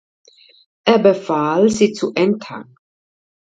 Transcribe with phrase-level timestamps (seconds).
[0.83, 2.73] Er befahl, sie zu entern.